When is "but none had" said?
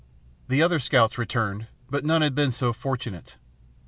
1.87-2.33